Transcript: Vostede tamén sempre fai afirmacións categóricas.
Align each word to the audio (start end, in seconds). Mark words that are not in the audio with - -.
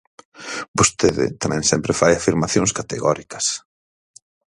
Vostede 0.79 1.25
tamén 1.41 1.63
sempre 1.71 1.97
fai 1.99 2.13
afirmacións 2.15 2.71
categóricas. 2.79 3.45